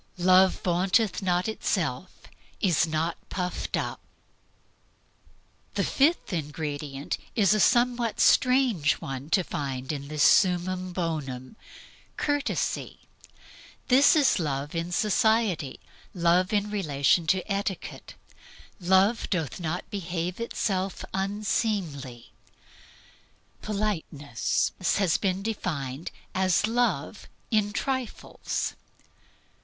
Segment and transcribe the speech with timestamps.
[0.17, 2.21] "Love vaunteth not itself,
[2.59, 3.99] is not puffed up."
[5.75, 5.75] Humility love hiding.
[5.75, 5.83] The
[6.23, 11.55] fifth ingredient is a somewhat strange one to find in this summum bonum:
[12.17, 13.01] Courtesy.
[13.89, 15.79] This is Love in society,
[16.15, 18.15] Love in relation to etiquette.
[18.79, 22.31] "Love does not behave itself unseemly."
[23.61, 28.73] Politeness has been defined as love in trifles.